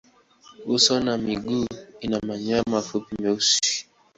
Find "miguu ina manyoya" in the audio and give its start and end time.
1.17-2.63